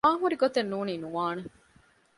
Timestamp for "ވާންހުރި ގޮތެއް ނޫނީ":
0.05-0.93